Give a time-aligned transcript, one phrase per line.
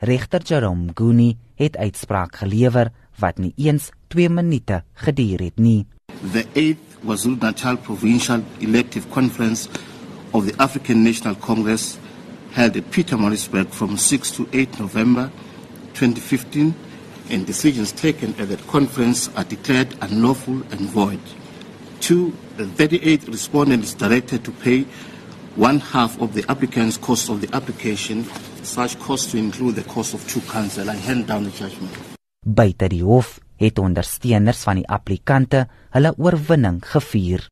[0.00, 5.86] Regter Jerome Guni het uitspraak gelewer wat nie eens 2 minute geduur het nie.
[6.32, 9.68] The 8th KwaZulu-Natal Provincial Elective Conference
[10.30, 11.98] of the African National Congress
[12.50, 15.30] held at Pietermaritzburg from 6 to 8 November
[15.94, 16.74] 2015
[17.30, 21.20] and decisions taken at that conference are declared unlawful and void.
[22.00, 24.86] Two, the 38 respondents directed to pay
[25.56, 28.24] one half of the applicant's cost of the application,
[28.68, 30.90] such cost to include the cost of two counsel.
[30.90, 31.92] I hand down the judgment.
[32.44, 35.66] Buite die hof het ondersteuners van die applikante
[35.96, 37.48] hulle oorwinning gevier.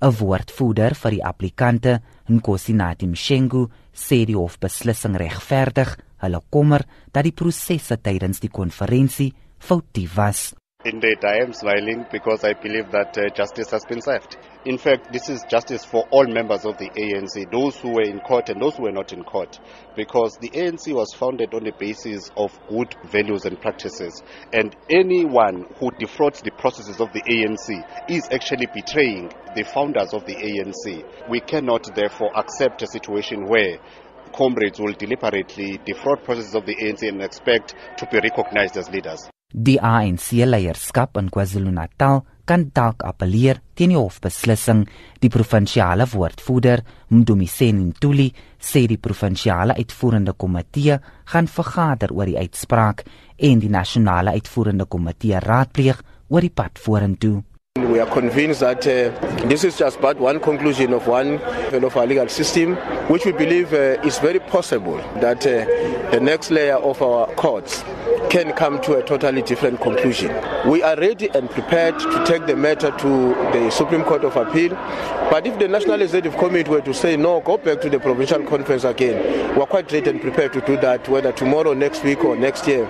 [0.00, 2.00] 'n woordvoerder vir die applikante,
[2.32, 10.16] Nkosinathi Mshengu, sê die hofbeslissing regverdig hulle kommer dat die prosesse tydens die konferensie foutief
[10.16, 10.54] was.
[10.82, 14.38] Indeed, I am smiling because I believe that uh, justice has been served.
[14.64, 18.18] In fact, this is justice for all members of the ANC, those who were in
[18.20, 19.60] court and those who were not in court,
[19.94, 24.22] because the ANC was founded on the basis of good values and practices.
[24.54, 30.24] And anyone who defrauds the processes of the ANC is actually betraying the founders of
[30.24, 31.28] the ANC.
[31.28, 33.76] We cannot, therefore, accept a situation where
[34.32, 39.28] comrades will deliberately defraud processes of the ANC and expect to be recognized as leaders.
[39.50, 44.84] Die ANC leierskap in KwaZulu-Natal kan dalk appeleer teen die hofbeslissing.
[45.18, 48.28] Die provinsiale woordvoerder, Mdumiseni Ntuli,
[48.62, 51.00] sê die provinsiale uitvoerende komitee
[51.32, 53.02] gaan vergader oor die uitspraak
[53.36, 57.42] en die nasionale uitvoerende komitee raadpleeg oor die pad vorentoe.
[57.76, 62.04] We are convinced that uh, this is just but one conclusion of one of our
[62.04, 62.74] legal system,
[63.06, 67.84] which we believe uh, is very possible that uh, the next layer of our courts
[68.28, 70.30] can come to a totally different conclusion.
[70.68, 74.70] We are ready and prepared to take the matter to the Supreme Court of Appeal.
[75.30, 78.44] But if the National Legislative Committee were to say no, go back to the provincial
[78.46, 82.36] conference again, we're quite ready and prepared to do that, whether tomorrow, next week, or
[82.36, 82.88] next year.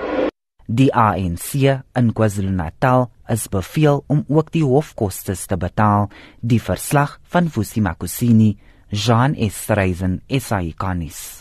[0.71, 6.07] Die ANC in KwaZulu-Natal is beveel om ook die hofkoste te betaal.
[6.47, 8.53] Die verslag van Vusi Makusini,
[8.87, 11.40] Jean Estreisen, SAICanis.